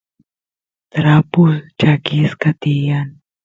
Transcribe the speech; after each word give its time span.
trapus 0.91 1.53
chakisqa 1.79 2.49
tiyan 2.61 3.07